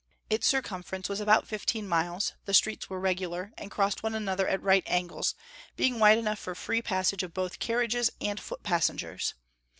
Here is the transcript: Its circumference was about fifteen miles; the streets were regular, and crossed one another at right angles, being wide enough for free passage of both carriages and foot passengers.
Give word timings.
Its 0.31 0.47
circumference 0.47 1.07
was 1.09 1.19
about 1.19 1.47
fifteen 1.47 1.87
miles; 1.87 2.33
the 2.45 2.55
streets 2.55 2.89
were 2.89 2.99
regular, 2.99 3.51
and 3.55 3.69
crossed 3.69 4.01
one 4.01 4.15
another 4.15 4.47
at 4.47 4.59
right 4.63 4.83
angles, 4.87 5.35
being 5.75 5.99
wide 5.99 6.17
enough 6.17 6.39
for 6.39 6.55
free 6.55 6.81
passage 6.81 7.21
of 7.21 7.35
both 7.35 7.59
carriages 7.59 8.09
and 8.19 8.39
foot 8.39 8.63
passengers. 8.63 9.35